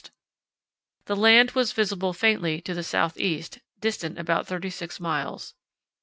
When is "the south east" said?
2.73-3.59